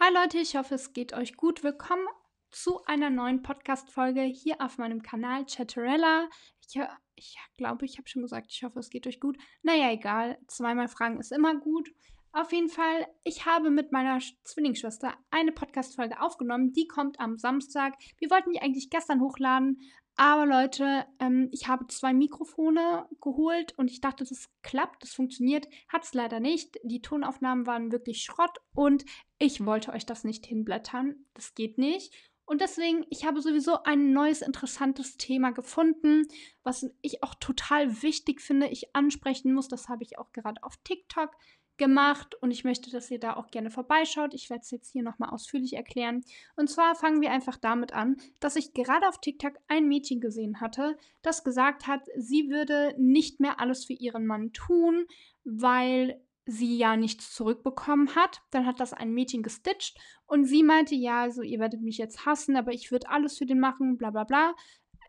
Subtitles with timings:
[0.00, 1.64] Hi Leute, ich hoffe, es geht euch gut.
[1.64, 2.06] Willkommen
[2.52, 6.28] zu einer neuen Podcast-Folge hier auf meinem Kanal Chatterella.
[6.64, 6.80] Ich,
[7.16, 9.36] ich glaube, ich habe schon gesagt, ich hoffe, es geht euch gut.
[9.62, 10.38] Naja, egal.
[10.46, 11.90] Zweimal fragen ist immer gut.
[12.30, 16.72] Auf jeden Fall, ich habe mit meiner Zwillingsschwester eine Podcast-Folge aufgenommen.
[16.72, 17.94] Die kommt am Samstag.
[18.18, 19.80] Wir wollten die eigentlich gestern hochladen,
[20.18, 25.68] aber Leute, ähm, ich habe zwei Mikrofone geholt und ich dachte, das klappt, das funktioniert.
[25.86, 26.76] Hat es leider nicht.
[26.82, 29.04] Die Tonaufnahmen waren wirklich Schrott und
[29.38, 31.24] ich wollte euch das nicht hinblättern.
[31.34, 32.12] Das geht nicht.
[32.46, 36.26] Und deswegen, ich habe sowieso ein neues interessantes Thema gefunden,
[36.64, 39.68] was ich auch total wichtig finde, ich ansprechen muss.
[39.68, 41.30] Das habe ich auch gerade auf TikTok
[41.78, 44.34] gemacht und ich möchte, dass ihr da auch gerne vorbeischaut.
[44.34, 46.24] Ich werde es jetzt hier nochmal ausführlich erklären.
[46.56, 50.60] Und zwar fangen wir einfach damit an, dass ich gerade auf TikTok ein Mädchen gesehen
[50.60, 55.06] hatte, das gesagt hat, sie würde nicht mehr alles für ihren Mann tun,
[55.44, 58.40] weil sie ja nichts zurückbekommen hat.
[58.50, 62.24] Dann hat das ein Mädchen gestitcht und sie meinte, ja, also ihr werdet mich jetzt
[62.26, 64.54] hassen, aber ich würde alles für den machen, bla bla bla.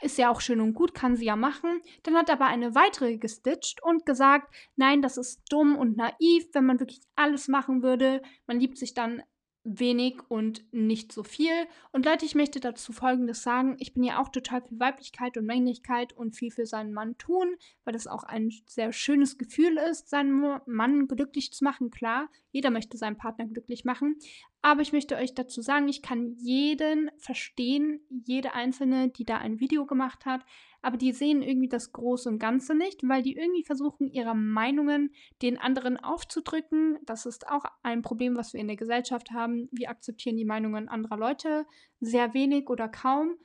[0.01, 1.81] Ist ja auch schön und gut, kann sie ja machen.
[2.03, 6.65] Dann hat aber eine weitere gestitcht und gesagt, nein, das ist dumm und naiv, wenn
[6.65, 8.21] man wirklich alles machen würde.
[8.47, 9.23] Man liebt sich dann
[9.63, 11.51] wenig und nicht so viel.
[11.91, 13.75] Und Leute, ich möchte dazu Folgendes sagen.
[13.79, 17.55] Ich bin ja auch total für Weiblichkeit und Männlichkeit und viel für seinen Mann tun,
[17.83, 21.91] weil das auch ein sehr schönes Gefühl ist, seinen Mann glücklich zu machen.
[21.91, 24.17] Klar, jeder möchte seinen Partner glücklich machen.
[24.61, 29.61] Aber ich möchte euch dazu sagen, ich kann jeden verstehen, jede einzelne, die da ein
[29.61, 30.41] Video gemacht hat,
[30.81, 35.13] aber die sehen irgendwie das Große und Ganze nicht, weil die irgendwie versuchen, ihre Meinungen
[35.41, 36.99] den anderen aufzudrücken.
[37.05, 39.69] Das ist auch ein Problem, was wir in der Gesellschaft haben.
[39.71, 41.65] Wir akzeptieren die Meinungen anderer Leute
[41.99, 43.35] sehr wenig oder kaum.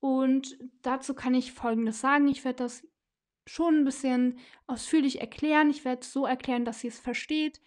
[0.00, 2.28] Und dazu kann ich Folgendes sagen.
[2.28, 2.86] Ich werde das
[3.46, 5.70] schon ein bisschen ausführlich erklären.
[5.70, 7.60] Ich werde es so erklären, dass sie es versteht.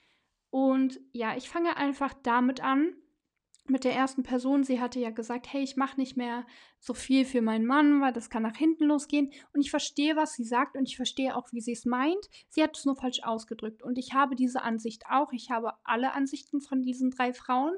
[0.50, 2.94] Und ja, ich fange einfach damit an,
[3.70, 4.64] mit der ersten Person.
[4.64, 6.46] Sie hatte ja gesagt, hey, ich mache nicht mehr
[6.80, 9.32] so viel für meinen Mann, weil das kann nach hinten losgehen.
[9.54, 12.30] Und ich verstehe, was sie sagt und ich verstehe auch, wie sie es meint.
[12.50, 13.84] Sie hat es nur falsch ausgedrückt.
[13.84, 15.32] Und ich habe diese Ansicht auch.
[15.32, 17.74] Ich habe alle Ansichten von diesen drei Frauen,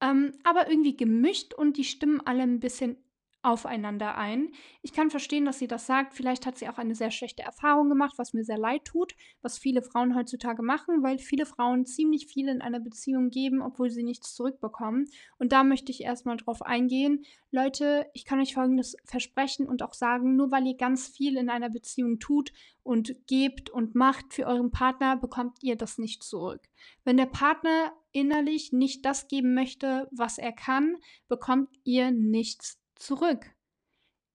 [0.00, 2.96] ähm, aber irgendwie gemischt und die stimmen alle ein bisschen
[3.42, 4.50] aufeinander ein.
[4.82, 6.14] Ich kann verstehen, dass sie das sagt.
[6.14, 9.58] Vielleicht hat sie auch eine sehr schlechte Erfahrung gemacht, was mir sehr leid tut, was
[9.58, 14.02] viele Frauen heutzutage machen, weil viele Frauen ziemlich viel in einer Beziehung geben, obwohl sie
[14.02, 15.08] nichts zurückbekommen.
[15.38, 17.24] Und da möchte ich erstmal drauf eingehen.
[17.50, 21.48] Leute, ich kann euch folgendes versprechen und auch sagen, nur weil ihr ganz viel in
[21.48, 26.62] einer Beziehung tut und gebt und macht für euren Partner, bekommt ihr das nicht zurück.
[27.04, 30.96] Wenn der Partner innerlich nicht das geben möchte, was er kann,
[31.28, 33.54] bekommt ihr nichts zurück.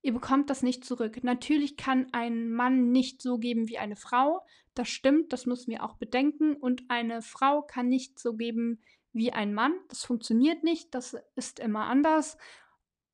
[0.02, 1.24] Ihr bekommt das nicht zurück.
[1.24, 4.46] Natürlich kann ein Mann nicht so geben wie eine Frau.
[4.74, 6.56] Das stimmt, das müssen wir auch bedenken.
[6.56, 8.82] Und eine Frau kann nicht so geben
[9.14, 9.74] wie ein Mann.
[9.88, 10.94] Das funktioniert nicht.
[10.94, 12.38] Das ist immer anders.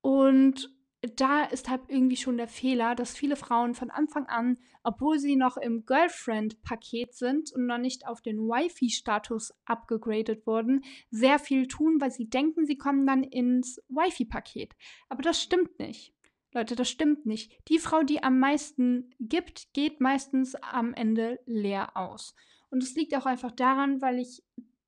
[0.01, 5.17] Und da ist halt irgendwie schon der Fehler, dass viele Frauen von Anfang an, obwohl
[5.17, 11.67] sie noch im Girlfriend-Paket sind und noch nicht auf den Wifi-Status abgegradet wurden, sehr viel
[11.67, 14.75] tun, weil sie denken, sie kommen dann ins Wifi-Paket.
[15.07, 16.13] Aber das stimmt nicht.
[16.51, 17.53] Leute, das stimmt nicht.
[17.69, 22.35] Die Frau, die am meisten gibt, geht meistens am Ende leer aus.
[22.71, 24.43] Und es liegt auch einfach daran, weil ich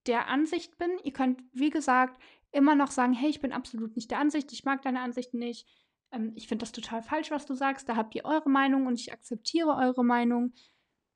[0.08, 4.12] der Ansicht bin, ihr könnt, wie gesagt, immer noch sagen, hey, ich bin absolut nicht
[4.12, 5.68] der Ansicht, ich mag deine Ansicht nicht,
[6.12, 9.00] ähm, ich finde das total falsch, was du sagst, da habt ihr eure Meinung und
[9.00, 10.54] ich akzeptiere eure Meinung.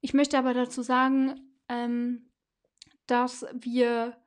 [0.02, 2.32] Ich möchte aber dazu sagen, ähm,
[3.08, 4.18] dass wir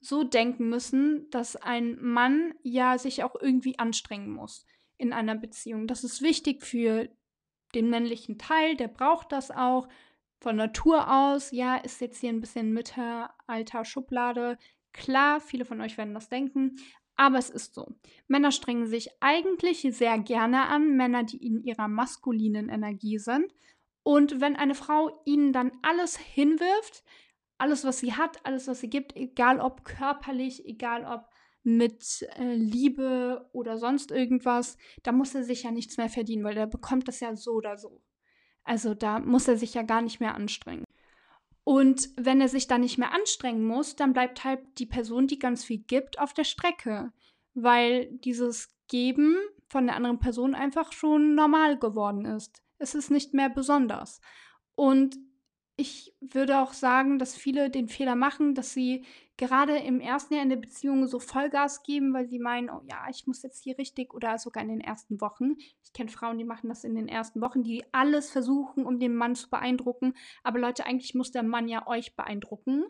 [0.00, 4.66] so denken müssen, dass ein Mann ja sich auch irgendwie anstrengen muss
[4.98, 5.86] in einer Beziehung.
[5.86, 7.08] Das ist wichtig für
[7.74, 9.88] den männlichen Teil, der braucht das auch
[10.40, 11.52] von Natur aus.
[11.52, 14.58] Ja, ist jetzt hier ein bisschen Mütteralter Schublade.
[14.92, 16.76] Klar, viele von euch werden das denken,
[17.16, 17.94] aber es ist so.
[18.28, 23.54] Männer strengen sich eigentlich sehr gerne an, Männer, die in ihrer maskulinen Energie sind.
[24.02, 27.04] Und wenn eine Frau ihnen dann alles hinwirft,
[27.58, 31.30] alles, was sie hat, alles, was sie gibt, egal ob körperlich, egal ob
[31.62, 36.56] mit äh, Liebe oder sonst irgendwas, da muss er sich ja nichts mehr verdienen, weil
[36.56, 38.02] er bekommt das ja so oder so.
[38.64, 40.84] Also da muss er sich ja gar nicht mehr anstrengen.
[41.64, 45.38] Und wenn er sich dann nicht mehr anstrengen muss, dann bleibt halt die Person, die
[45.38, 47.12] ganz viel gibt, auf der Strecke.
[47.54, 49.36] Weil dieses Geben
[49.68, 52.62] von der anderen Person einfach schon normal geworden ist.
[52.78, 54.20] Es ist nicht mehr besonders.
[54.74, 55.16] Und
[55.76, 59.04] ich würde auch sagen, dass viele den Fehler machen, dass sie
[59.42, 63.06] gerade im ersten Jahr in der Beziehung so Vollgas geben, weil sie meinen, oh ja,
[63.10, 65.56] ich muss jetzt hier richtig oder sogar in den ersten Wochen.
[65.82, 69.16] Ich kenne Frauen, die machen das in den ersten Wochen, die alles versuchen, um den
[69.16, 70.14] Mann zu beeindrucken.
[70.44, 72.84] Aber Leute, eigentlich muss der Mann ja euch beeindrucken,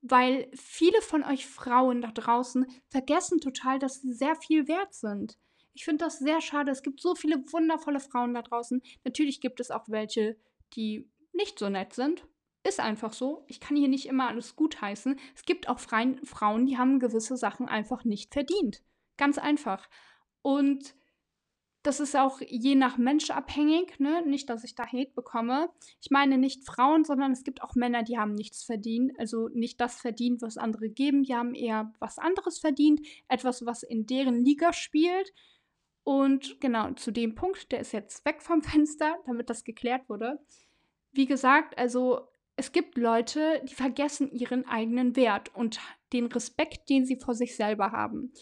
[0.00, 5.36] weil viele von euch Frauen da draußen vergessen total, dass sie sehr viel wert sind.
[5.74, 6.70] Ich finde das sehr schade.
[6.70, 8.80] Es gibt so viele wundervolle Frauen da draußen.
[9.02, 10.36] Natürlich gibt es auch welche,
[10.76, 12.24] die nicht so nett sind.
[12.66, 13.44] Ist einfach so.
[13.46, 15.20] Ich kann hier nicht immer alles gutheißen.
[15.36, 18.82] Es gibt auch Freien, Frauen, die haben gewisse Sachen einfach nicht verdient.
[19.16, 19.88] Ganz einfach.
[20.42, 20.96] Und
[21.84, 24.20] das ist auch je nach Mensch abhängig, ne?
[24.26, 25.70] Nicht, dass ich da Hate bekomme.
[26.02, 29.12] Ich meine nicht Frauen, sondern es gibt auch Männer, die haben nichts verdient.
[29.16, 31.22] Also nicht das verdient, was andere geben.
[31.22, 33.00] Die haben eher was anderes verdient.
[33.28, 35.32] Etwas, was in deren Liga spielt.
[36.02, 40.40] Und genau, zu dem Punkt, der ist jetzt weg vom Fenster, damit das geklärt wurde.
[41.12, 42.26] Wie gesagt, also
[42.56, 45.78] es gibt Leute, die vergessen ihren eigenen Wert und
[46.12, 48.32] den Respekt, den sie vor sich selber haben.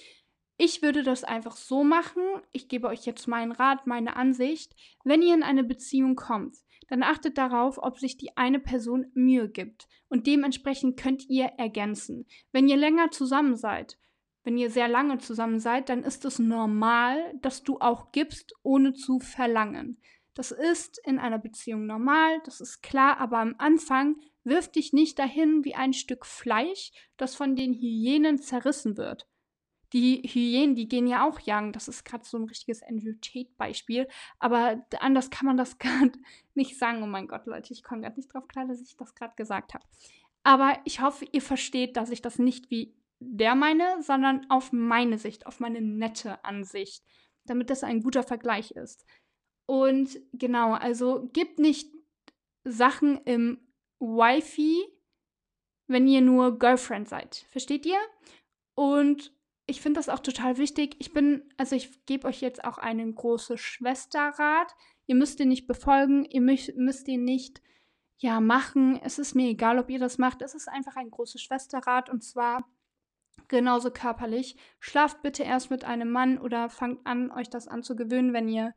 [0.57, 2.23] Ich würde das einfach so machen.
[2.53, 4.73] Ich gebe euch jetzt meinen Rat, meine Ansicht.
[5.03, 6.57] Wenn ihr in eine Beziehung kommt,
[6.89, 9.89] dann achtet darauf, ob sich die eine Person Mühe gibt.
[10.09, 12.27] Und dementsprechend könnt ihr ergänzen.
[12.53, 13.99] Wenn ihr länger zusammen seid,
[14.45, 18.93] wenn ihr sehr lange zusammen seid, dann ist es normal, dass du auch gibst, ohne
[18.93, 20.01] zu verlangen.
[20.35, 25.19] Das ist in einer Beziehung normal, das ist klar, aber am Anfang wirf dich nicht
[25.19, 29.27] dahin wie ein Stück Fleisch, das von den Hyänen zerrissen wird
[29.95, 31.73] die Hyänen, die gehen ja auch jagen.
[31.73, 34.09] Das ist gerade so ein richtiges Andrew Tate-Beispiel.
[34.41, 36.13] Aber anders kann man das gerade
[36.55, 37.03] nicht sagen.
[37.03, 39.73] Oh mein Gott, Leute, ich komme gerade nicht drauf klar, dass ich das gerade gesagt
[39.73, 39.85] habe.
[40.43, 45.17] Aber ich hoffe, ihr versteht, dass ich das nicht wie der meine, sondern auf meine
[45.17, 47.05] Sicht, auf meine nette Ansicht,
[47.47, 49.07] damit das ein guter Vergleich ist.
[49.67, 51.91] Und genau, also gebt nicht
[52.65, 53.59] Sachen im
[53.99, 54.85] Wifi,
[55.87, 57.47] wenn ihr nur Girlfriend seid.
[57.51, 57.99] Versteht ihr?
[58.75, 59.33] Und
[59.67, 60.97] ich finde das auch total wichtig.
[60.99, 64.75] Ich bin, also ich gebe euch jetzt auch einen großen Schwesterrat.
[65.07, 67.63] Ihr müsst ihn nicht befolgen, ihr müsst, müsst ihn nicht
[68.19, 69.01] ja machen.
[69.03, 70.43] Es ist mir egal, ob ihr das macht.
[70.43, 72.69] Es ist einfach ein großes Schwesterrat und zwar
[73.49, 74.57] genauso körperlich.
[74.81, 78.75] Schlaft bitte erst mit einem Mann oder fangt an, euch das anzugewöhnen, wenn ihr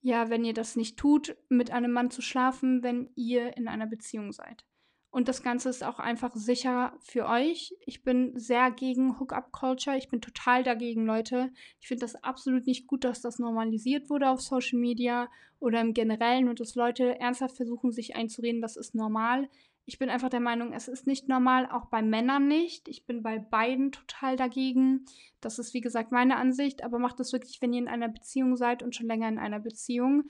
[0.00, 3.86] ja, wenn ihr das nicht tut, mit einem Mann zu schlafen, wenn ihr in einer
[3.86, 4.64] Beziehung seid.
[5.10, 7.74] Und das Ganze ist auch einfach sicher für euch.
[7.86, 9.96] Ich bin sehr gegen Hookup-Culture.
[9.96, 11.50] Ich bin total dagegen, Leute.
[11.80, 15.30] Ich finde das absolut nicht gut, dass das normalisiert wurde auf Social Media
[15.60, 19.48] oder im Generellen und dass Leute ernsthaft versuchen, sich einzureden, das ist normal.
[19.88, 22.88] Ich bin einfach der Meinung, es ist nicht normal, auch bei Männern nicht.
[22.88, 25.06] Ich bin bei beiden total dagegen.
[25.40, 26.84] Das ist, wie gesagt, meine Ansicht.
[26.84, 29.60] Aber macht das wirklich, wenn ihr in einer Beziehung seid und schon länger in einer
[29.60, 30.24] Beziehung.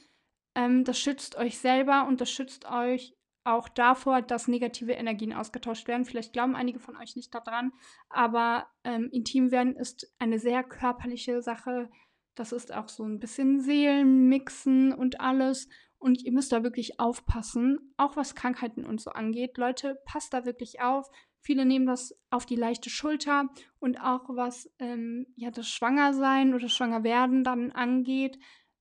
[0.55, 5.88] Ähm, das schützt euch selber und das schützt euch auch davor, dass negative Energien ausgetauscht
[5.88, 6.04] werden.
[6.04, 7.72] Vielleicht glauben einige von euch nicht daran,
[8.11, 11.90] aber ähm, intim werden ist eine sehr körperliche Sache.
[12.37, 15.69] Das ist auch so ein bisschen Seelenmixen und alles.
[15.98, 19.58] Und ihr müsst da wirklich aufpassen, auch was Krankheiten und so angeht.
[19.58, 21.10] Leute, passt da wirklich auf.
[21.40, 23.48] Viele nehmen das auf die leichte Schulter
[23.78, 28.38] und auch was ähm, ja, das Schwangersein oder Schwangerwerden dann angeht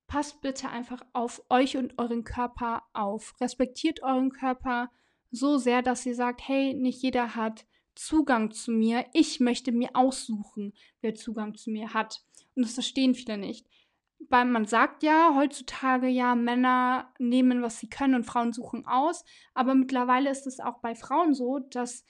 [0.08, 3.36] passt bitte einfach auf euch und euren Körper auf.
[3.40, 4.90] Respektiert euren Körper
[5.32, 9.06] so sehr, dass ihr sagt, hey, nicht jeder hat Zugang zu mir.
[9.14, 12.24] Ich möchte mir aussuchen, wer Zugang zu mir hat.
[12.56, 13.68] Und das verstehen viele nicht.
[14.30, 19.24] Weil man sagt ja heutzutage ja, Männer nehmen, was sie können und Frauen suchen aus.
[19.54, 22.04] Aber mittlerweile ist es auch bei Frauen so, dass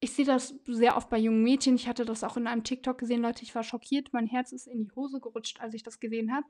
[0.00, 1.76] ich sehe das sehr oft bei jungen Mädchen.
[1.76, 3.42] Ich hatte das auch in einem TikTok gesehen, Leute.
[3.42, 4.12] Ich war schockiert.
[4.12, 6.46] Mein Herz ist in die Hose gerutscht, als ich das gesehen habe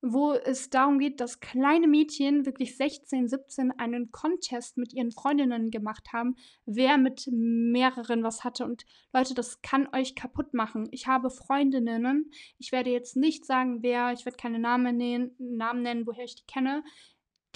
[0.00, 5.70] wo es darum geht, dass kleine Mädchen, wirklich 16, 17, einen Contest mit ihren Freundinnen
[5.70, 6.36] gemacht haben,
[6.66, 8.64] wer mit mehreren was hatte.
[8.64, 10.88] Und Leute, das kann euch kaputt machen.
[10.92, 15.82] Ich habe Freundinnen, ich werde jetzt nicht sagen, wer, ich werde keine Namen nennen, Namen
[15.82, 16.84] nennen, woher ich die kenne.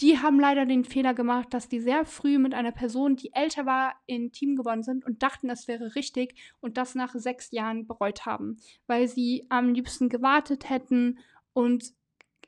[0.00, 3.66] Die haben leider den Fehler gemacht, dass die sehr früh mit einer Person, die älter
[3.66, 7.86] war, in Team geworden sind und dachten, es wäre richtig und das nach sechs Jahren
[7.86, 8.56] bereut haben,
[8.86, 11.18] weil sie am liebsten gewartet hätten
[11.52, 11.92] und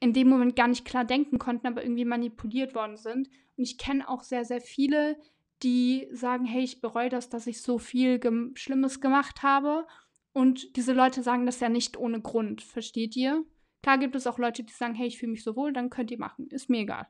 [0.01, 3.29] in dem Moment gar nicht klar denken konnten, aber irgendwie manipuliert worden sind.
[3.57, 5.17] Und ich kenne auch sehr, sehr viele,
[5.63, 9.87] die sagen, hey, ich bereue das, dass ich so viel gem Schlimmes gemacht habe.
[10.33, 13.45] Und diese Leute sagen das ja nicht ohne Grund, versteht ihr?
[13.83, 16.11] Klar gibt es auch Leute, die sagen, hey, ich fühle mich so wohl, dann könnt
[16.11, 17.07] ihr machen, ist mir egal.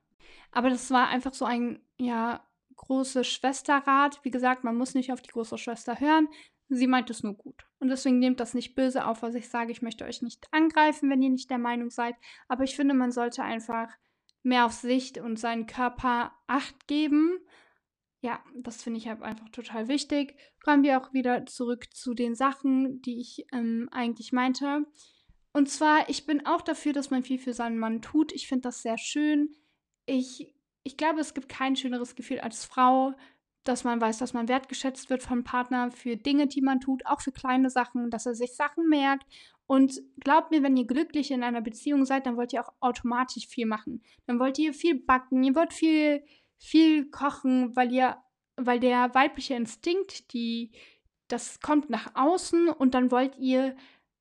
[0.52, 2.45] Aber das war einfach so ein, ja,
[2.76, 4.21] große Schwesterrat.
[4.23, 6.28] Wie gesagt, man muss nicht auf die große Schwester hören.
[6.69, 7.66] Sie meint es nur gut.
[7.78, 9.73] Und deswegen nehmt das nicht böse auf, was ich sage.
[9.73, 12.16] Ich möchte euch nicht angreifen, wenn ihr nicht der Meinung seid.
[12.49, 13.88] Aber ich finde, man sollte einfach
[14.43, 17.38] mehr auf sich und seinen Körper Acht geben.
[18.21, 20.35] Ja, das finde ich halt einfach total wichtig.
[20.62, 24.87] Kommen wir auch wieder zurück zu den Sachen, die ich ähm, eigentlich meinte.
[25.52, 28.33] Und zwar, ich bin auch dafür, dass man viel für seinen Mann tut.
[28.33, 29.54] Ich finde das sehr schön.
[30.06, 33.14] Ich, ich glaube, es gibt kein schöneres Gefühl als Frau,
[33.64, 37.23] dass man weiß, dass man wertgeschätzt wird vom Partner für Dinge, die man tut, auch
[37.23, 39.26] für kleine Sachen, dass er sich Sachen merkt.
[39.66, 43.49] Und glaubt mir, wenn ihr glücklich in einer Beziehung seid, dann wollt ihr auch automatisch
[43.49, 44.02] viel machen.
[44.26, 46.23] Dann wollt ihr viel backen, ihr wollt viel,
[46.58, 48.18] viel kochen, weil ihr,
[48.56, 50.73] weil der weibliche Instinkt, die,
[51.28, 53.75] das kommt nach außen und dann wollt ihr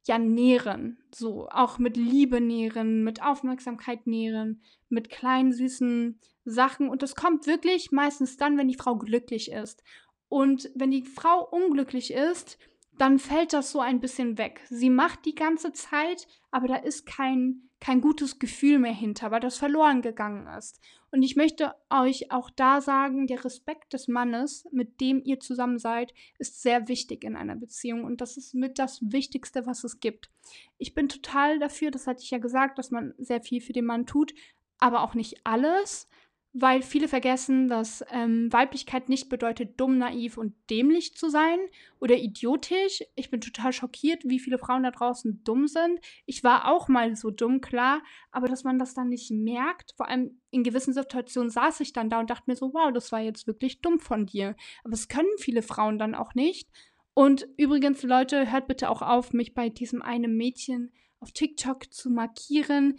[0.07, 0.98] ja nähren.
[1.13, 6.89] So, auch mit Liebe nähren, mit Aufmerksamkeit nähren, mit kleinen süßen Sachen.
[6.89, 9.83] Und das kommt wirklich meistens dann, wenn die Frau glücklich ist.
[10.29, 12.57] Und wenn die Frau unglücklich ist,
[12.97, 14.62] dann fällt das so ein bisschen weg.
[14.69, 19.39] Sie macht die ganze Zeit, aber da ist kein, kein gutes Gefühl mehr hinter, weil
[19.39, 20.79] das verloren gegangen ist.
[21.12, 25.77] Und ich möchte euch auch da sagen, der Respekt des Mannes, mit dem ihr zusammen
[25.77, 30.00] seid, ist sehr wichtig in einer Beziehung und das ist mit das Wichtigste, was es
[30.00, 30.31] gibt.
[30.77, 33.85] Ich bin total dafür, das hatte ich ja gesagt, dass man sehr viel für den
[33.85, 34.33] Mann tut,
[34.79, 36.07] aber auch nicht alles
[36.53, 41.57] weil viele vergessen, dass ähm, Weiblichkeit nicht bedeutet, dumm, naiv und dämlich zu sein
[42.00, 43.03] oder idiotisch.
[43.15, 46.00] Ich bin total schockiert, wie viele Frauen da draußen dumm sind.
[46.27, 50.07] Ich war auch mal so dumm, klar, aber dass man das dann nicht merkt, vor
[50.07, 53.19] allem in gewissen Situationen saß ich dann da und dachte mir so, wow, das war
[53.19, 54.55] jetzt wirklich dumm von dir.
[54.83, 56.69] Aber es können viele Frauen dann auch nicht.
[57.15, 62.12] Und übrigens, Leute, hört bitte auch auf, mich bei diesem einen Mädchen auf TikTok zu
[62.12, 62.98] markieren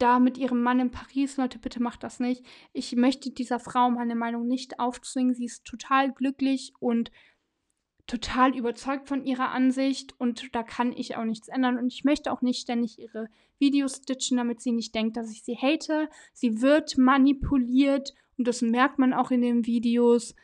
[0.00, 1.36] da mit ihrem Mann in Paris.
[1.36, 2.44] Leute, bitte macht das nicht.
[2.72, 5.34] Ich möchte dieser Frau meine Meinung nicht aufzwingen.
[5.34, 7.10] Sie ist total glücklich und
[8.06, 11.78] total überzeugt von ihrer Ansicht und da kann ich auch nichts ändern.
[11.78, 13.28] Und ich möchte auch nicht ständig ihre
[13.58, 16.08] Videos stitchen, damit sie nicht denkt, dass ich sie hate.
[16.32, 20.34] Sie wird manipuliert und das merkt man auch in den Videos.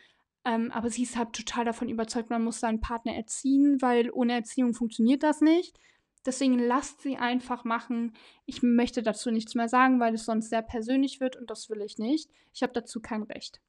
[0.44, 4.34] Ähm, aber sie ist halt total davon überzeugt, man muss seinen Partner erziehen, weil ohne
[4.34, 5.80] Erziehung funktioniert das nicht.
[6.26, 8.12] Deswegen lasst sie einfach machen.
[8.44, 11.80] Ich möchte dazu nichts mehr sagen, weil es sonst sehr persönlich wird und das will
[11.80, 12.28] ich nicht.
[12.52, 13.60] Ich habe dazu kein Recht.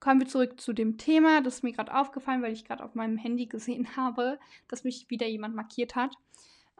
[0.00, 1.42] Kommen wir zurück zu dem Thema.
[1.42, 4.38] Das ist mir gerade aufgefallen, weil ich gerade auf meinem Handy gesehen habe,
[4.68, 6.16] dass mich wieder jemand markiert hat.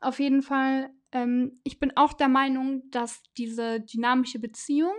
[0.00, 4.94] Auf jeden Fall, ähm, ich bin auch der Meinung, dass diese dynamische Beziehung,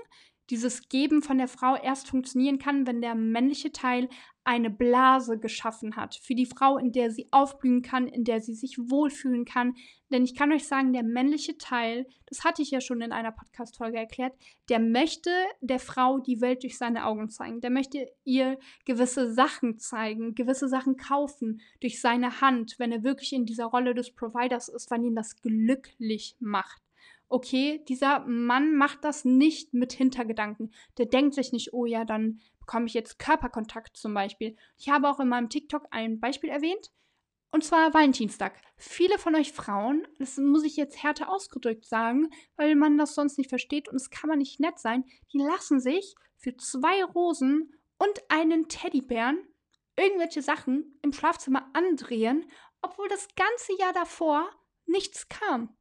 [0.52, 4.10] dieses Geben von der Frau erst funktionieren kann, wenn der männliche Teil
[4.44, 8.56] eine Blase geschaffen hat für die Frau, in der sie aufblühen kann, in der sie
[8.56, 9.76] sich wohlfühlen kann.
[10.12, 13.32] Denn ich kann euch sagen, der männliche Teil, das hatte ich ja schon in einer
[13.32, 14.34] Podcast-Folge erklärt,
[14.70, 15.30] der möchte
[15.62, 17.62] der Frau die Welt durch seine Augen zeigen.
[17.62, 23.34] Der möchte ihr gewisse Sachen zeigen, gewisse Sachen kaufen durch seine Hand, wenn er wirklich
[23.34, 26.82] in dieser Rolle des Providers ist, weil ihn das glücklich macht
[27.32, 30.74] okay, dieser Mann macht das nicht mit Hintergedanken.
[30.98, 34.56] Der denkt sich nicht, oh ja, dann bekomme ich jetzt Körperkontakt zum Beispiel.
[34.78, 36.92] Ich habe auch in meinem TikTok ein Beispiel erwähnt.
[37.54, 38.62] Und zwar Valentinstag.
[38.78, 43.38] Viele von euch Frauen, das muss ich jetzt härter ausgedrückt sagen, weil man das sonst
[43.38, 47.74] nicht versteht und es kann man nicht nett sein, die lassen sich für zwei Rosen
[47.98, 49.38] und einen Teddybären
[49.98, 52.50] irgendwelche Sachen im Schlafzimmer andrehen,
[52.82, 54.50] obwohl das ganze Jahr davor
[54.86, 55.76] nichts kam.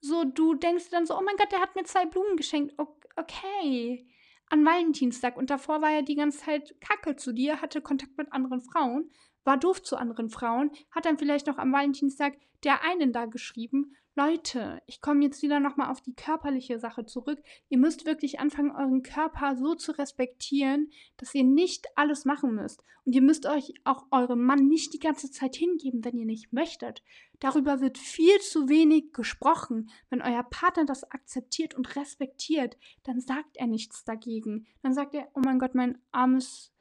[0.00, 2.74] So, du denkst dann so, oh mein Gott, der hat mir zwei Blumen geschenkt.
[3.16, 4.06] Okay.
[4.48, 5.36] An Valentinstag.
[5.36, 9.10] Und davor war er die ganze Zeit kacke zu dir, hatte Kontakt mit anderen Frauen,
[9.44, 13.96] war doof zu anderen Frauen, hat dann vielleicht noch am Valentinstag der einen da geschrieben
[14.16, 17.40] Leute, ich komme jetzt wieder nochmal auf die körperliche Sache zurück.
[17.68, 22.82] Ihr müsst wirklich anfangen, euren Körper so zu respektieren, dass ihr nicht alles machen müsst.
[23.04, 26.52] Und ihr müsst euch auch eurem Mann nicht die ganze Zeit hingeben, wenn ihr nicht
[26.52, 27.02] möchtet.
[27.38, 29.90] Darüber wird viel zu wenig gesprochen.
[30.10, 34.66] Wenn euer Partner das akzeptiert und respektiert, dann sagt er nichts dagegen.
[34.82, 36.72] Dann sagt er, oh mein Gott, mein armes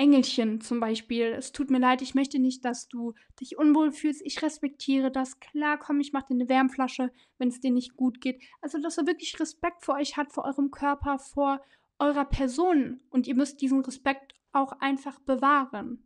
[0.00, 1.26] Engelchen zum Beispiel.
[1.26, 4.22] Es tut mir leid, ich möchte nicht, dass du dich unwohl fühlst.
[4.24, 5.40] Ich respektiere das.
[5.40, 8.42] Klar, komm, ich mache dir eine Wärmflasche, wenn es dir nicht gut geht.
[8.62, 11.60] Also, dass er wirklich Respekt vor euch hat, vor eurem Körper, vor
[11.98, 13.02] eurer Person.
[13.10, 16.02] Und ihr müsst diesen Respekt auch einfach bewahren.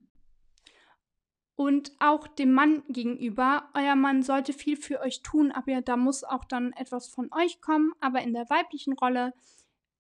[1.55, 3.71] Und auch dem Mann gegenüber.
[3.75, 7.61] Euer Mann sollte viel für euch tun, aber da muss auch dann etwas von euch
[7.61, 7.93] kommen.
[8.01, 9.35] Aber in der weiblichen Rolle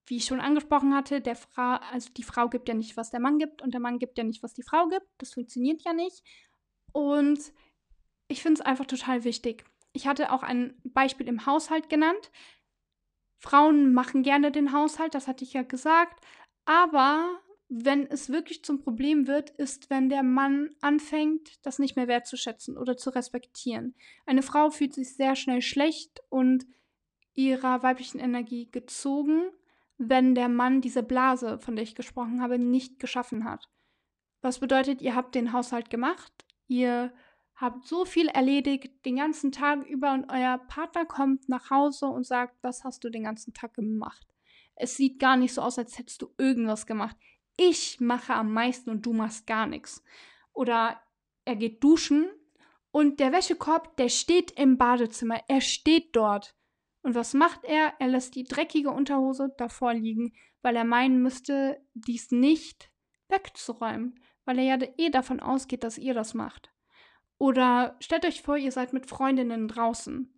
[0.07, 3.21] wie ich schon angesprochen hatte, der Frau, also die Frau gibt ja nicht, was der
[3.21, 5.07] Mann gibt und der Mann gibt ja nicht, was die Frau gibt.
[5.19, 6.23] Das funktioniert ja nicht.
[6.93, 7.39] Und
[8.29, 9.65] ich finde es einfach total wichtig.
[9.93, 12.31] Ich hatte auch ein Beispiel im Haushalt genannt.
[13.39, 16.25] Frauen machen gerne den Haushalt, das hatte ich ja gesagt.
[16.65, 22.09] Aber wenn es wirklich zum Problem wird, ist, wenn der Mann anfängt, das nicht mehr
[22.09, 23.95] wertzuschätzen oder zu respektieren.
[24.27, 26.67] Eine Frau fühlt sich sehr schnell schlecht und
[27.35, 29.51] ihrer weiblichen Energie gezogen
[30.09, 33.69] wenn der Mann diese Blase, von der ich gesprochen habe, nicht geschaffen hat.
[34.43, 36.33] Was bedeutet, ihr habt den Haushalt gemacht,
[36.67, 37.13] ihr
[37.57, 42.27] habt so viel erledigt den ganzen Tag über und euer Partner kommt nach Hause und
[42.27, 44.27] sagt, was hast du den ganzen Tag gemacht?
[44.77, 47.17] Es sieht gar nicht so aus, als hättest du irgendwas gemacht.
[47.57, 50.03] ich mache am meisten und du machst gar nichts.
[50.53, 51.01] Oder
[51.45, 52.29] er geht duschen
[52.91, 55.41] und der Wäschekorb, der steht im Badezimmer.
[55.49, 56.57] Er steht dort.
[57.05, 57.93] Und was macht er?
[57.99, 60.33] Er lässt die dreckige Unterhose davor liegen,
[60.63, 62.91] weil er meinen müsste, dies nicht
[63.29, 66.73] wegzuräumen, weil er ja eh davon ausgeht, dass ihr das macht.
[67.37, 70.34] Oder stellt euch vor, ihr seid mit Freundinnen draußen.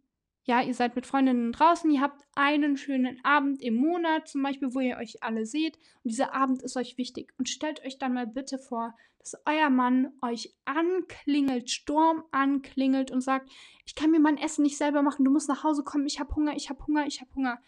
[0.46, 4.72] Ja, ihr seid mit Freundinnen draußen, ihr habt einen schönen Abend im Monat zum Beispiel,
[4.74, 7.34] wo ihr euch alle seht und dieser Abend ist euch wichtig.
[7.36, 13.22] Und stellt euch dann mal bitte vor, dass euer Mann euch anklingelt, Sturm anklingelt und
[13.22, 13.50] sagt,
[13.86, 16.36] ich kann mir mein Essen nicht selber machen, du musst nach Hause kommen, ich habe
[16.36, 17.60] Hunger, ich habe Hunger, ich habe Hunger.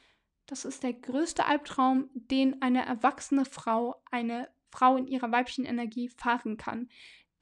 [0.47, 6.08] Das ist der größte Albtraum, den eine erwachsene Frau, eine Frau in ihrer weiblichen Energie
[6.08, 6.88] fahren kann.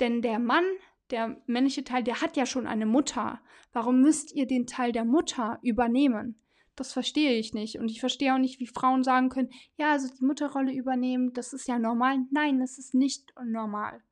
[0.01, 0.65] Denn der Mann,
[1.11, 3.41] der männliche Teil, der hat ja schon eine Mutter.
[3.73, 6.41] Warum müsst ihr den Teil der Mutter übernehmen?
[6.77, 7.79] Das verstehe ich nicht.
[7.79, 11.53] Und ich verstehe auch nicht, wie Frauen sagen können, ja, also die Mutterrolle übernehmen, das
[11.53, 12.19] ist ja normal.
[12.31, 14.03] Nein, es ist nicht normal.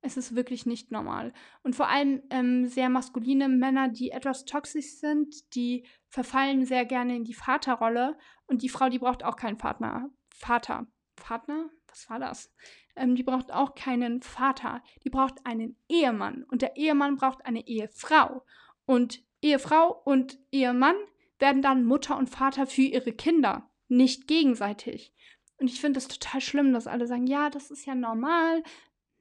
[0.00, 1.32] Es ist wirklich nicht normal.
[1.62, 7.16] Und vor allem ähm, sehr maskuline Männer, die etwas toxisch sind, die verfallen sehr gerne
[7.16, 8.16] in die Vaterrolle.
[8.46, 10.08] Und die Frau, die braucht auch keinen Partner.
[10.30, 10.86] Vater.
[11.16, 11.70] Partner?
[11.96, 12.52] Was war das?
[12.94, 14.82] Ähm, die braucht auch keinen Vater.
[15.02, 16.44] Die braucht einen Ehemann.
[16.50, 18.44] Und der Ehemann braucht eine Ehefrau.
[18.84, 20.96] Und Ehefrau und Ehemann
[21.38, 25.14] werden dann Mutter und Vater für ihre Kinder, nicht gegenseitig.
[25.58, 28.62] Und ich finde es total schlimm, dass alle sagen, ja, das ist ja normal.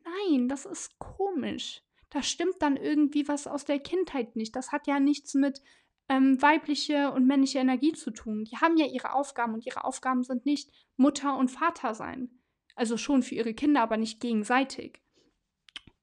[0.04, 1.82] Nein, das ist komisch.
[2.10, 4.54] Da stimmt dann irgendwie was aus der Kindheit nicht.
[4.54, 5.62] Das hat ja nichts mit
[6.10, 8.44] ähm, weibliche und männliche Energie zu tun.
[8.44, 12.30] Die haben ja ihre Aufgaben und ihre Aufgaben sind nicht Mutter und Vater sein.
[12.76, 15.02] Also schon für ihre Kinder, aber nicht gegenseitig.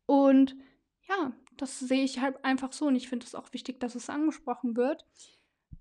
[0.07, 0.57] Und
[1.09, 4.11] ja, das sehe ich halt einfach so und ich finde es auch wichtig, dass es
[4.11, 5.05] angesprochen wird.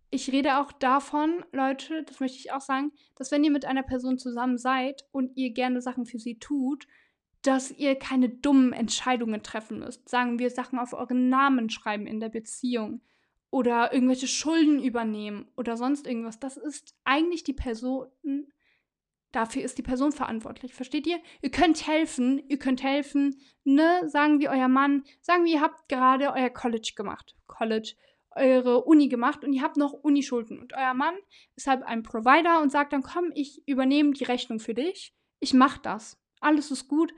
[0.09, 3.83] Ich rede auch davon, Leute, das möchte ich auch sagen, dass wenn ihr mit einer
[3.83, 6.85] Person zusammen seid und ihr gerne Sachen für sie tut,
[7.41, 10.07] dass ihr keine dummen Entscheidungen treffen müsst.
[10.09, 13.01] Sagen wir Sachen auf euren Namen schreiben in der Beziehung
[13.49, 16.39] oder irgendwelche Schulden übernehmen oder sonst irgendwas.
[16.39, 18.07] Das ist eigentlich die Person,
[19.31, 20.73] dafür ist die Person verantwortlich.
[20.73, 21.19] Versteht ihr?
[21.41, 24.07] Ihr könnt helfen, ihr könnt helfen, ne?
[24.09, 27.35] Sagen wir euer Mann, sagen wir, ihr habt gerade euer College gemacht.
[27.47, 27.95] College,
[28.35, 30.59] eure Uni gemacht und ihr habt noch Unischulden.
[30.59, 31.15] Und euer Mann
[31.55, 35.13] ist halt ein Provider und sagt dann, komm, ich übernehme die Rechnung für dich.
[35.39, 36.17] Ich mach das.
[36.39, 37.13] Alles ist gut,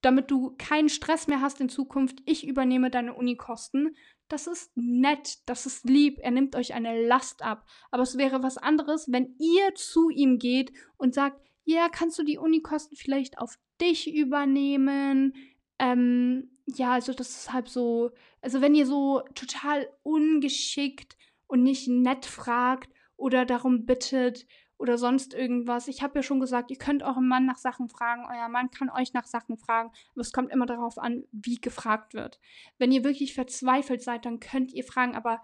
[0.00, 2.20] damit du keinen Stress mehr hast in Zukunft.
[2.26, 3.96] Ich übernehme deine Unikosten.
[4.28, 6.18] Das ist nett, das ist lieb.
[6.20, 7.66] Er nimmt euch eine Last ab.
[7.90, 12.22] Aber es wäre was anderes, wenn ihr zu ihm geht und sagt, ja, kannst du
[12.22, 15.34] die Unikosten vielleicht auf dich übernehmen?
[15.78, 21.86] Ähm, ja, also das ist halt so, also wenn ihr so total ungeschickt und nicht
[21.86, 24.46] nett fragt oder darum bittet
[24.78, 25.88] oder sonst irgendwas.
[25.88, 28.88] Ich habe ja schon gesagt, ihr könnt euren Mann nach Sachen fragen, euer Mann kann
[28.88, 32.38] euch nach Sachen fragen, aber es kommt immer darauf an, wie gefragt wird.
[32.78, 35.42] Wenn ihr wirklich verzweifelt seid, dann könnt ihr fragen, aber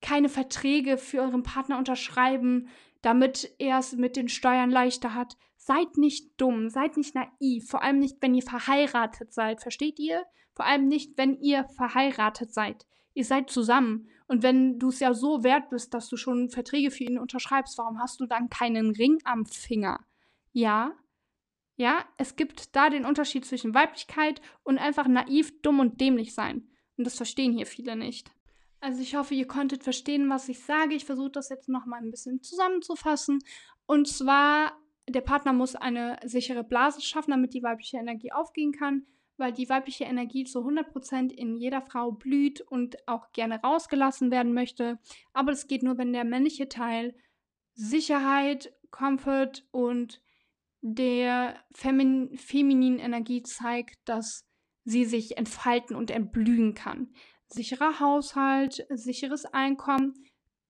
[0.00, 2.68] keine Verträge für euren Partner unterschreiben,
[3.02, 5.36] damit er es mit den Steuern leichter hat.
[5.68, 10.24] Seid nicht dumm, seid nicht naiv, vor allem nicht, wenn ihr verheiratet seid, versteht ihr?
[10.54, 12.86] Vor allem nicht, wenn ihr verheiratet seid.
[13.12, 14.08] Ihr seid zusammen.
[14.28, 17.76] Und wenn du es ja so wert bist, dass du schon Verträge für ihn unterschreibst,
[17.76, 20.00] warum hast du dann keinen Ring am Finger?
[20.52, 20.96] Ja,
[21.76, 26.66] ja, es gibt da den Unterschied zwischen Weiblichkeit und einfach naiv, dumm und dämlich sein.
[26.96, 28.30] Und das verstehen hier viele nicht.
[28.80, 30.94] Also ich hoffe, ihr konntet verstehen, was ich sage.
[30.94, 33.40] Ich versuche das jetzt noch mal ein bisschen zusammenzufassen.
[33.84, 34.72] Und zwar,
[35.08, 39.68] der Partner muss eine sichere Blase schaffen, damit die weibliche Energie aufgehen kann, weil die
[39.68, 44.98] weibliche Energie zu 100% in jeder Frau blüht und auch gerne rausgelassen werden möchte.
[45.32, 47.14] Aber das geht nur, wenn der männliche Teil
[47.74, 50.20] Sicherheit, Comfort und
[50.80, 54.48] der femin femininen Energie zeigt, dass
[54.84, 57.12] sie sich entfalten und entblühen kann
[57.48, 60.14] sicherer Haushalt, sicheres Einkommen,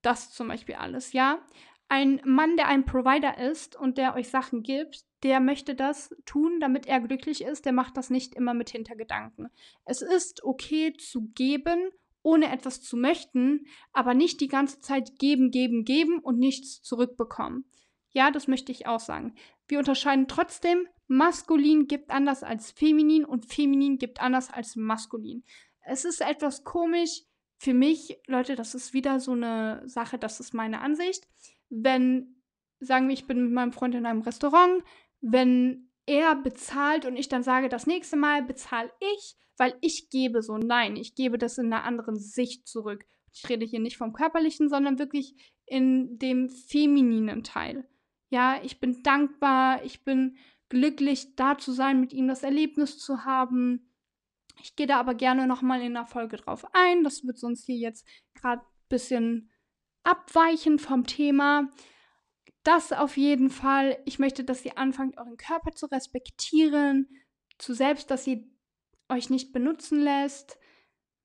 [0.03, 1.44] das zum Beispiel alles, ja.
[1.88, 6.61] Ein Mann, der ein Provider ist und der euch Sachen gibt, der möchte das tun,
[6.61, 9.48] damit er glücklich ist, der macht das nicht immer mit Hintergedanken.
[9.85, 11.90] Es ist okay zu geben,
[12.22, 17.64] ohne etwas zu möchten, aber nicht die ganze Zeit geben, geben, geben und nichts zurückbekommen.
[18.11, 19.35] Ja, das möchte ich auch sagen.
[19.66, 25.42] Wir unterscheiden trotzdem, maskulin gibt anders als feminin und feminin gibt anders als maskulin
[25.88, 27.22] es ist etwas komisch
[27.57, 31.27] für mich, Leute, das ist wieder so eine Sache, das ist meine Ansicht.
[31.70, 32.42] Wenn,
[32.81, 34.83] sagen wir, ich bin mit meinem Freund in einem Restaurant,
[35.20, 40.42] wenn er bezahlt und ich dann sage, das nächste Mal bezahle ich, weil ich gebe
[40.42, 40.57] so.
[40.57, 43.04] Nein, ich gebe das in einer anderen Sicht zurück.
[43.33, 45.35] Ich rede hier nicht vom körperlichen, sondern wirklich
[45.66, 47.87] in dem femininen Teil.
[48.31, 50.37] Ja, ich bin dankbar, ich bin
[50.68, 53.92] glücklich da zu sein, mit ihm das Erlebnis zu haben.
[54.62, 57.04] Ich gehe da aber gerne nochmal in der Folge drauf ein.
[57.04, 59.50] Das wird sonst hier jetzt gerade ein bisschen
[60.09, 61.68] abweichen vom Thema.
[62.64, 63.99] Das auf jeden Fall.
[64.07, 67.09] Ich möchte, dass ihr anfangt, euren Körper zu respektieren,
[67.59, 68.42] zu selbst, dass ihr
[69.11, 70.59] euch nicht benutzen lässt.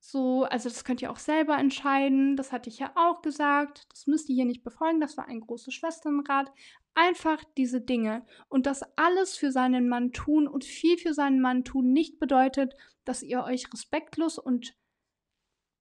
[0.00, 2.36] So, also das könnt ihr auch selber entscheiden.
[2.36, 3.86] Das hatte ich ja auch gesagt.
[3.90, 5.00] Das müsst ihr hier nicht befolgen.
[5.00, 6.52] Das war ein großes Schwesternrat.
[6.94, 8.26] Einfach diese Dinge.
[8.48, 12.74] Und das alles für seinen Mann tun und viel für seinen Mann tun nicht bedeutet,
[13.06, 14.76] dass ihr euch respektlos und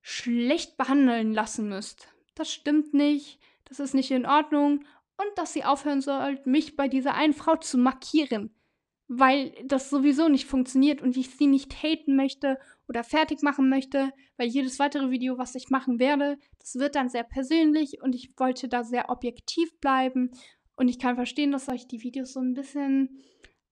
[0.02, 2.13] schlecht behandeln lassen müsst.
[2.36, 3.40] Das stimmt nicht.
[3.66, 4.86] Das ist nicht in Ordnung.
[5.18, 8.54] Und dass ihr aufhören sollt, mich bei dieser einen Frau zu markieren
[9.08, 14.12] weil das sowieso nicht funktioniert und ich sie nicht haten möchte oder fertig machen möchte,
[14.38, 18.32] weil jedes weitere Video, was ich machen werde, das wird dann sehr persönlich und ich
[18.38, 20.32] wollte da sehr objektiv bleiben
[20.76, 23.22] und ich kann verstehen, dass euch die Videos so ein bisschen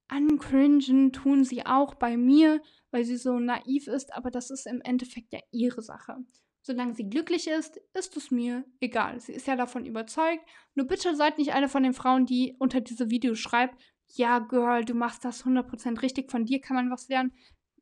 [0.07, 4.81] ancringen, tun sie auch bei mir, weil sie so naiv ist, aber das ist im
[4.81, 6.17] Endeffekt ja ihre Sache.
[6.61, 9.19] Solange sie glücklich ist, ist es mir egal.
[9.19, 10.45] Sie ist ja davon überzeugt.
[10.75, 13.81] Nur bitte seid nicht eine von den Frauen, die unter diese Videos schreibt,
[14.15, 17.33] ja, Girl, du machst das 100% richtig, von dir kann man was lernen.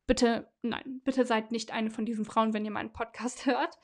[0.06, 3.78] Bitte, nein, bitte seid nicht eine von diesen Frauen, wenn ihr meinen Podcast hört.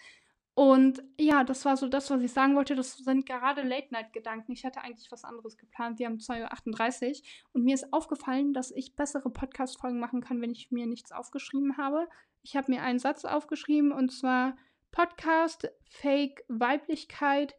[0.54, 2.74] Und ja, das war so das, was ich sagen wollte.
[2.74, 4.52] Das sind gerade Late-Night-Gedanken.
[4.52, 5.98] Ich hatte eigentlich was anderes geplant.
[5.98, 10.52] Wir haben 2.38 Uhr und mir ist aufgefallen, dass ich bessere Podcast-Folgen machen kann, wenn
[10.52, 12.08] ich mir nichts aufgeschrieben habe.
[12.42, 14.56] Ich habe mir einen Satz aufgeschrieben und zwar
[14.92, 17.54] Podcast, Fake, Weiblichkeit,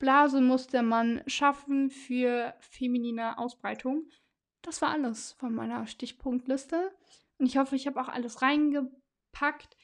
[0.00, 4.08] Blase muss der Mann schaffen für feminine Ausbreitung.
[4.62, 6.90] Das war alles von meiner Stichpunktliste.
[7.38, 9.76] Und ich hoffe, ich habe auch alles reingepackt.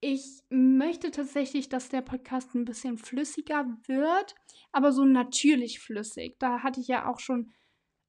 [0.00, 4.34] Ich möchte tatsächlich, dass der Podcast ein bisschen flüssiger wird,
[4.70, 6.36] aber so natürlich flüssig.
[6.38, 7.50] Da hatte ich ja auch schon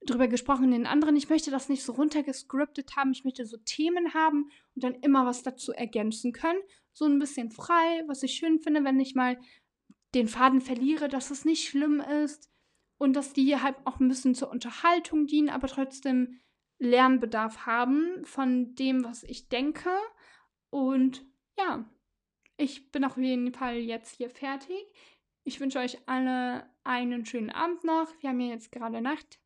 [0.06, 1.16] drüber gesprochen in den anderen.
[1.16, 3.12] Ich möchte das nicht so runtergescriptet haben.
[3.12, 6.60] Ich möchte so Themen haben und dann immer was dazu ergänzen können.
[6.94, 9.40] So ein bisschen frei, was ich schön finde, wenn ich mal
[10.14, 12.52] den Faden verliere, dass es nicht schlimm ist
[12.98, 16.40] und dass die halt auch ein bisschen zur Unterhaltung dienen, aber trotzdem
[16.80, 19.90] Lernbedarf haben von dem, was ich denke.
[20.70, 21.26] Und
[21.58, 21.86] ja,
[22.58, 24.84] ich bin auf jeden Fall jetzt hier fertig.
[25.44, 28.12] Ich wünsche euch alle einen schönen Abend noch.
[28.22, 29.40] Wir haben ja jetzt gerade Nacht.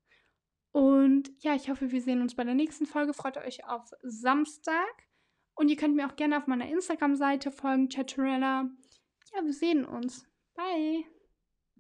[0.72, 3.14] Und ja, ich hoffe, wir sehen uns bei der nächsten Folge.
[3.14, 5.08] Freut euch auf Samstag.
[5.56, 8.70] Und ihr könnt mir auch gerne auf meiner Instagram-Seite folgen, Chatterella.
[9.34, 10.26] Ja, wir sehen uns.
[10.56, 11.06] Bye.